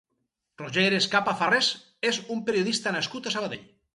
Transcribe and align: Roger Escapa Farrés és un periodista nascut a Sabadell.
Roger 0.61 0.85
Escapa 0.99 1.35
Farrés 1.41 1.69
és 2.11 2.19
un 2.37 2.43
periodista 2.49 2.97
nascut 2.99 3.29
a 3.33 3.37
Sabadell. 3.37 3.71